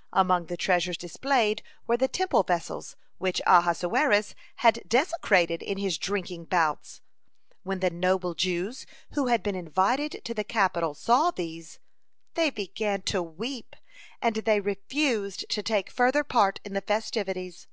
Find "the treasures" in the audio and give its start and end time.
0.46-0.96